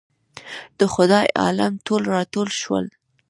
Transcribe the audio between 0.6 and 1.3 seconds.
د خدای